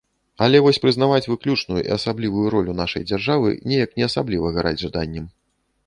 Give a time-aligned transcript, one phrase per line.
[0.45, 5.35] Але вось прызнаваць выключную і асаблівую ролю нашай дзяржавы неяк не асабліва гараць жаданнем.